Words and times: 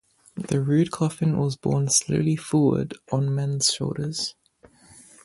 The 0.35 0.59
rude 0.59 0.89
coffin 0.89 1.37
was 1.37 1.55
borne 1.55 1.87
slowly 1.89 2.35
forward 2.35 2.95
on 3.11 3.35
men’s 3.35 3.71
shoulders. 3.71 4.33